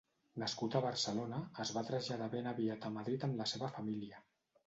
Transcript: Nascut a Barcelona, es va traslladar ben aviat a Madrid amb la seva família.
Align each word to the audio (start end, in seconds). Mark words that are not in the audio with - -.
Nascut 0.43 0.75
a 0.77 0.79
Barcelona, 0.85 1.41
es 1.65 1.73
va 1.75 1.83
traslladar 1.89 2.29
ben 2.35 2.51
aviat 2.53 2.87
a 2.89 2.93
Madrid 2.97 3.27
amb 3.27 3.39
la 3.43 3.49
seva 3.55 3.73
família. 3.79 4.23